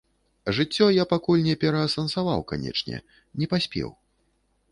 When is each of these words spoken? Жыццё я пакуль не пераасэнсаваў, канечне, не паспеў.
Жыццё 0.59 0.87
я 0.93 1.03
пакуль 1.11 1.43
не 1.49 1.53
пераасэнсаваў, 1.65 2.39
канечне, 2.51 2.97
не 3.43 3.51
паспеў. 3.55 3.89